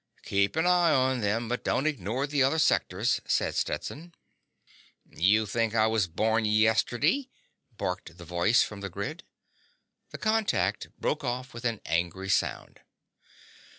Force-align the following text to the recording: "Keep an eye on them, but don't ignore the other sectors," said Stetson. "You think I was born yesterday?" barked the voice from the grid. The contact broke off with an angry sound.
"Keep 0.23 0.55
an 0.55 0.65
eye 0.65 0.91
on 0.91 1.21
them, 1.21 1.47
but 1.47 1.63
don't 1.63 1.85
ignore 1.85 2.25
the 2.25 2.41
other 2.41 2.57
sectors," 2.57 3.21
said 3.27 3.53
Stetson. 3.53 4.15
"You 5.07 5.45
think 5.45 5.75
I 5.75 5.85
was 5.85 6.07
born 6.07 6.43
yesterday?" 6.43 7.29
barked 7.77 8.17
the 8.17 8.25
voice 8.25 8.63
from 8.63 8.81
the 8.81 8.89
grid. 8.89 9.23
The 10.09 10.17
contact 10.17 10.87
broke 10.99 11.23
off 11.23 11.53
with 11.53 11.65
an 11.65 11.81
angry 11.85 12.29
sound. 12.29 12.79